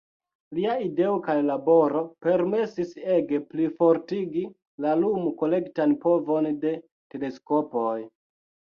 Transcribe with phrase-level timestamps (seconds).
[0.59, 4.45] Lia ideo kaj laboro permesis ege plifortigi
[4.87, 6.77] la lum-kolektan povon de
[7.15, 7.97] teleskopoj.